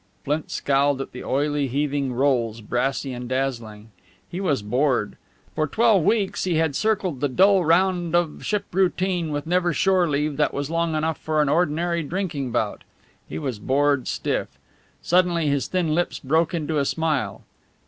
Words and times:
Flint 0.23 0.49
scowled 0.49 0.99
at 0.99 1.11
the 1.11 1.23
oily, 1.23 1.67
heaving 1.67 2.11
rolls, 2.13 2.59
brassy 2.59 3.13
and 3.13 3.29
dazzling. 3.29 3.91
He 4.27 4.41
was 4.41 4.63
bored. 4.63 5.15
For 5.53 5.67
twelve 5.67 6.03
weeks 6.03 6.43
he 6.45 6.55
had 6.55 6.75
circled 6.75 7.19
the 7.21 7.29
dull 7.29 7.63
round 7.63 8.15
of 8.15 8.43
ship 8.43 8.65
routine, 8.73 9.31
with 9.31 9.45
never 9.45 9.73
shore 9.73 10.09
leave 10.09 10.37
that 10.37 10.55
was 10.55 10.71
long 10.71 10.95
enough 10.95 11.19
for 11.19 11.39
an 11.39 11.49
ordinary 11.49 12.01
drinking 12.01 12.49
bout. 12.51 12.83
He 13.29 13.37
was 13.37 13.59
bored 13.59 14.07
stiff. 14.07 14.47
Suddenly 15.03 15.49
his 15.49 15.67
thin 15.67 15.93
lips 15.93 16.17
broke 16.17 16.55
into 16.55 16.79
a 16.79 16.85
smile. 16.85 17.43